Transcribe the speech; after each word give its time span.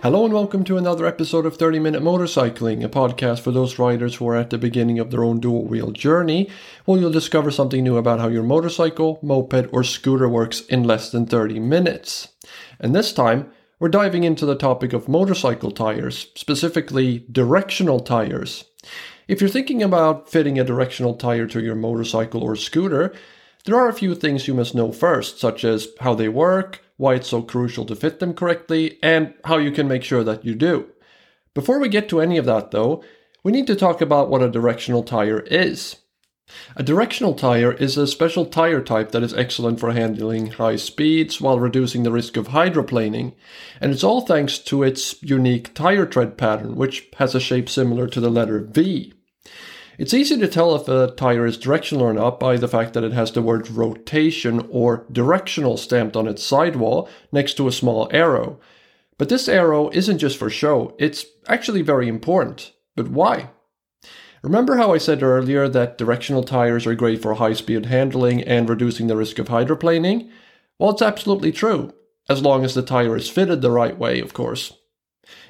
Hello 0.00 0.24
and 0.24 0.32
welcome 0.32 0.62
to 0.62 0.76
another 0.76 1.06
episode 1.06 1.44
of 1.44 1.56
30 1.56 1.80
Minute 1.80 2.02
Motorcycling, 2.02 2.84
a 2.84 2.88
podcast 2.88 3.40
for 3.40 3.50
those 3.50 3.80
riders 3.80 4.14
who 4.14 4.28
are 4.28 4.36
at 4.36 4.50
the 4.50 4.56
beginning 4.56 5.00
of 5.00 5.10
their 5.10 5.24
own 5.24 5.40
dual 5.40 5.64
wheel 5.64 5.90
journey, 5.90 6.48
where 6.84 7.00
you'll 7.00 7.10
discover 7.10 7.50
something 7.50 7.82
new 7.82 7.96
about 7.96 8.20
how 8.20 8.28
your 8.28 8.44
motorcycle, 8.44 9.18
moped, 9.22 9.66
or 9.72 9.82
scooter 9.82 10.28
works 10.28 10.60
in 10.66 10.84
less 10.84 11.10
than 11.10 11.26
30 11.26 11.58
minutes. 11.58 12.28
And 12.78 12.94
this 12.94 13.12
time, 13.12 13.50
we're 13.80 13.88
diving 13.88 14.22
into 14.22 14.46
the 14.46 14.54
topic 14.54 14.92
of 14.92 15.08
motorcycle 15.08 15.72
tires, 15.72 16.28
specifically 16.36 17.26
directional 17.32 17.98
tires. 17.98 18.66
If 19.26 19.40
you're 19.40 19.50
thinking 19.50 19.82
about 19.82 20.30
fitting 20.30 20.60
a 20.60 20.64
directional 20.64 21.14
tire 21.14 21.48
to 21.48 21.60
your 21.60 21.74
motorcycle 21.74 22.44
or 22.44 22.54
scooter, 22.54 23.12
there 23.64 23.74
are 23.74 23.88
a 23.88 23.94
few 23.94 24.14
things 24.14 24.46
you 24.46 24.54
must 24.54 24.76
know 24.76 24.92
first, 24.92 25.40
such 25.40 25.64
as 25.64 25.88
how 25.98 26.14
they 26.14 26.28
work, 26.28 26.84
why 26.98 27.14
it's 27.14 27.28
so 27.28 27.40
crucial 27.40 27.86
to 27.86 27.96
fit 27.96 28.18
them 28.18 28.34
correctly, 28.34 28.98
and 29.02 29.32
how 29.44 29.56
you 29.56 29.70
can 29.70 29.88
make 29.88 30.02
sure 30.04 30.22
that 30.22 30.44
you 30.44 30.54
do. 30.54 30.86
Before 31.54 31.80
we 31.80 31.88
get 31.88 32.10
to 32.10 32.20
any 32.20 32.36
of 32.36 32.44
that, 32.44 32.70
though, 32.70 33.02
we 33.42 33.52
need 33.52 33.66
to 33.68 33.76
talk 33.76 34.02
about 34.02 34.28
what 34.28 34.42
a 34.42 34.50
directional 34.50 35.02
tire 35.02 35.40
is. 35.40 35.96
A 36.76 36.82
directional 36.82 37.34
tire 37.34 37.72
is 37.72 37.96
a 37.96 38.06
special 38.06 38.46
tire 38.46 38.80
type 38.80 39.12
that 39.12 39.22
is 39.22 39.34
excellent 39.34 39.78
for 39.78 39.92
handling 39.92 40.48
high 40.52 40.76
speeds 40.76 41.40
while 41.40 41.60
reducing 41.60 42.02
the 42.02 42.12
risk 42.12 42.36
of 42.36 42.48
hydroplaning, 42.48 43.34
and 43.80 43.92
it's 43.92 44.04
all 44.04 44.22
thanks 44.22 44.58
to 44.58 44.82
its 44.82 45.22
unique 45.22 45.74
tire 45.74 46.06
tread 46.06 46.38
pattern, 46.38 46.74
which 46.74 47.08
has 47.18 47.34
a 47.34 47.40
shape 47.40 47.68
similar 47.68 48.06
to 48.08 48.20
the 48.20 48.30
letter 48.30 48.60
V. 48.60 49.12
It's 49.98 50.14
easy 50.14 50.38
to 50.38 50.46
tell 50.46 50.76
if 50.76 50.86
a 50.86 51.12
tire 51.16 51.44
is 51.44 51.58
directional 51.58 52.04
or 52.04 52.12
not 52.12 52.38
by 52.38 52.56
the 52.56 52.68
fact 52.68 52.94
that 52.94 53.02
it 53.02 53.12
has 53.12 53.32
the 53.32 53.42
word 53.42 53.68
rotation 53.68 54.64
or 54.70 55.04
directional 55.10 55.76
stamped 55.76 56.16
on 56.16 56.28
its 56.28 56.44
sidewall 56.44 57.08
next 57.32 57.54
to 57.54 57.66
a 57.66 57.72
small 57.72 58.08
arrow. 58.12 58.60
But 59.18 59.28
this 59.28 59.48
arrow 59.48 59.90
isn't 59.90 60.18
just 60.18 60.38
for 60.38 60.48
show, 60.48 60.94
it's 61.00 61.26
actually 61.48 61.82
very 61.82 62.06
important. 62.06 62.72
But 62.94 63.08
why? 63.08 63.50
Remember 64.42 64.76
how 64.76 64.94
I 64.94 64.98
said 64.98 65.24
earlier 65.24 65.68
that 65.68 65.98
directional 65.98 66.44
tires 66.44 66.86
are 66.86 66.94
great 66.94 67.20
for 67.20 67.34
high 67.34 67.54
speed 67.54 67.86
handling 67.86 68.40
and 68.44 68.68
reducing 68.68 69.08
the 69.08 69.16
risk 69.16 69.40
of 69.40 69.48
hydroplaning? 69.48 70.30
Well, 70.78 70.90
it's 70.90 71.02
absolutely 71.02 71.50
true, 71.50 71.92
as 72.28 72.40
long 72.40 72.64
as 72.64 72.74
the 72.74 72.82
tire 72.82 73.16
is 73.16 73.28
fitted 73.28 73.62
the 73.62 73.72
right 73.72 73.98
way, 73.98 74.20
of 74.20 74.32
course. 74.32 74.74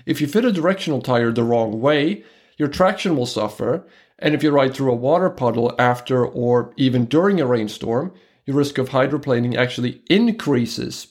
If 0.07 0.23
you 0.23 0.27
fit 0.27 0.47
a 0.47 0.53
directional 0.53 1.03
tire 1.03 1.33
the 1.33 1.45
wrong 1.45 1.83
way, 1.83 2.25
your 2.57 2.69
traction 2.69 3.15
will 3.15 3.27
suffer, 3.27 3.87
and 4.19 4.35
if 4.35 4.43
you 4.43 4.51
ride 4.51 4.75
through 4.75 4.93
a 4.93 4.97
water 4.97 5.31
puddle 5.31 5.75
after 5.79 6.27
or 6.27 6.73
even 6.77 7.05
during 7.05 7.41
a 7.41 7.47
rainstorm, 7.47 8.13
your 8.45 8.57
risk 8.57 8.79
of 8.79 8.91
hydroplaning 8.91 9.57
actually 9.57 10.03
increases. 10.09 11.09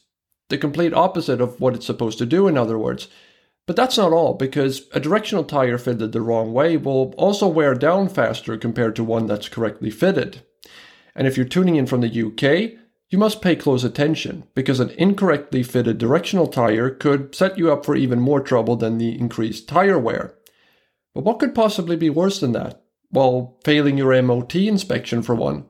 The 0.50 0.58
complete 0.58 0.94
opposite 0.94 1.42
of 1.42 1.60
what 1.62 1.76
it's 1.76 1.86
supposed 1.86 2.18
to 2.20 2.26
do, 2.26 2.48
in 2.48 2.58
other 2.58 2.78
words. 2.78 3.08
But 3.66 3.76
that's 3.76 3.98
not 3.98 4.14
all, 4.14 4.34
because 4.34 4.88
a 4.94 5.00
directional 5.00 5.44
tire 5.44 5.78
fitted 5.78 6.14
the 6.14 6.22
wrong 6.22 6.54
way 6.54 6.78
will 6.78 7.14
also 7.18 7.48
wear 7.48 7.76
down 7.76 8.08
faster 8.08 8.58
compared 8.58 8.96
to 8.96 9.04
one 9.04 9.28
that's 9.28 9.50
correctly 9.50 9.90
fitted. 9.90 10.42
And 11.16 11.28
if 11.28 11.36
you're 11.36 11.46
tuning 11.46 11.76
in 11.76 11.86
from 11.86 12.02
the 12.02 12.08
UK, 12.08 12.80
you 13.10 13.18
must 13.18 13.42
pay 13.42 13.56
close 13.56 13.84
attention, 13.84 14.46
because 14.56 14.80
an 14.80 14.90
incorrectly 14.92 15.64
fitted 15.64 15.98
directional 15.98 16.48
tire 16.48 16.90
could 16.90 17.36
set 17.36 17.58
you 17.58 17.72
up 17.72 17.86
for 17.86 17.96
even 17.96 18.20
more 18.20 18.42
trouble 18.42 18.76
than 18.78 18.98
the 18.98 19.18
increased 19.18 19.68
tire 19.68 20.00
wear. 20.00 20.34
But 21.14 21.24
what 21.24 21.40
could 21.40 21.54
possibly 21.54 21.96
be 21.96 22.10
worse 22.10 22.40
than 22.40 22.54
that? 22.54 22.82
Well, 23.12 23.58
failing 23.64 23.98
your 23.98 24.22
MOT 24.22 24.56
inspection 24.56 25.22
for 25.22 25.36
one. 25.36 25.66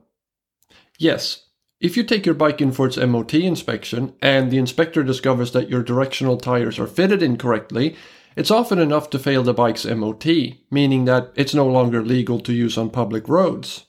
Yes, 0.98 1.48
if 1.80 1.96
you 1.96 2.02
take 2.02 2.26
your 2.26 2.34
bike 2.34 2.60
in 2.60 2.72
for 2.72 2.86
its 2.86 2.96
MOT 2.96 3.34
inspection 3.34 4.14
and 4.20 4.50
the 4.50 4.58
inspector 4.58 5.04
discovers 5.04 5.52
that 5.52 5.68
your 5.68 5.82
directional 5.82 6.36
tires 6.36 6.78
are 6.78 6.88
fitted 6.88 7.22
incorrectly, 7.22 7.94
it's 8.34 8.50
often 8.50 8.80
enough 8.80 9.10
to 9.10 9.18
fail 9.18 9.44
the 9.44 9.54
bike's 9.54 9.84
MOT, 9.84 10.26
meaning 10.70 11.04
that 11.04 11.32
it's 11.36 11.54
no 11.54 11.66
longer 11.66 12.02
legal 12.02 12.40
to 12.40 12.52
use 12.52 12.76
on 12.76 12.90
public 12.90 13.28
roads. 13.28 13.86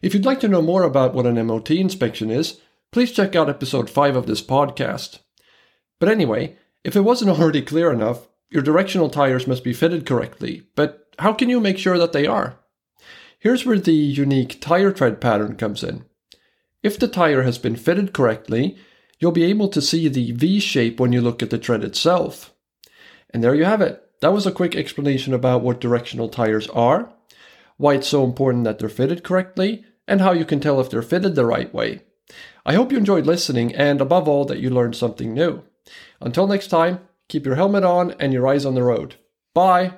If 0.00 0.14
you'd 0.14 0.24
like 0.24 0.40
to 0.40 0.48
know 0.48 0.62
more 0.62 0.82
about 0.82 1.12
what 1.12 1.26
an 1.26 1.46
MOT 1.46 1.72
inspection 1.72 2.30
is, 2.30 2.60
please 2.90 3.12
check 3.12 3.36
out 3.36 3.50
episode 3.50 3.90
5 3.90 4.16
of 4.16 4.26
this 4.26 4.42
podcast. 4.42 5.18
But 5.98 6.08
anyway, 6.08 6.56
if 6.84 6.96
it 6.96 7.02
wasn't 7.02 7.30
already 7.38 7.60
clear 7.60 7.92
enough, 7.92 8.28
your 8.50 8.62
directional 8.62 9.10
tires 9.10 9.46
must 9.46 9.62
be 9.62 9.74
fitted 9.74 10.06
correctly, 10.06 10.62
but 10.74 11.14
how 11.18 11.34
can 11.34 11.50
you 11.50 11.60
make 11.60 11.78
sure 11.78 11.98
that 11.98 12.12
they 12.12 12.26
are? 12.26 12.59
Here's 13.40 13.64
where 13.64 13.78
the 13.78 13.92
unique 13.92 14.60
tire 14.60 14.92
tread 14.92 15.18
pattern 15.18 15.56
comes 15.56 15.82
in. 15.82 16.04
If 16.82 16.98
the 16.98 17.08
tire 17.08 17.42
has 17.42 17.56
been 17.56 17.74
fitted 17.74 18.12
correctly, 18.12 18.76
you'll 19.18 19.32
be 19.32 19.44
able 19.44 19.68
to 19.68 19.80
see 19.80 20.08
the 20.08 20.32
V 20.32 20.60
shape 20.60 21.00
when 21.00 21.10
you 21.12 21.22
look 21.22 21.42
at 21.42 21.48
the 21.48 21.58
tread 21.58 21.82
itself. 21.82 22.52
And 23.30 23.42
there 23.42 23.54
you 23.54 23.64
have 23.64 23.80
it. 23.80 24.06
That 24.20 24.34
was 24.34 24.46
a 24.46 24.52
quick 24.52 24.76
explanation 24.76 25.32
about 25.32 25.62
what 25.62 25.80
directional 25.80 26.28
tires 26.28 26.68
are, 26.68 27.14
why 27.78 27.94
it's 27.94 28.08
so 28.08 28.24
important 28.24 28.64
that 28.64 28.78
they're 28.78 28.90
fitted 28.90 29.24
correctly, 29.24 29.86
and 30.06 30.20
how 30.20 30.32
you 30.32 30.44
can 30.44 30.60
tell 30.60 30.78
if 30.78 30.90
they're 30.90 31.00
fitted 31.00 31.34
the 31.34 31.46
right 31.46 31.72
way. 31.72 32.02
I 32.66 32.74
hope 32.74 32.92
you 32.92 32.98
enjoyed 32.98 33.24
listening 33.24 33.74
and 33.74 34.02
above 34.02 34.28
all 34.28 34.44
that 34.44 34.58
you 34.58 34.68
learned 34.68 34.96
something 34.96 35.32
new. 35.32 35.62
Until 36.20 36.46
next 36.46 36.66
time, 36.66 37.00
keep 37.28 37.46
your 37.46 37.54
helmet 37.54 37.84
on 37.84 38.10
and 38.20 38.34
your 38.34 38.46
eyes 38.46 38.66
on 38.66 38.74
the 38.74 38.82
road. 38.82 39.14
Bye! 39.54 39.94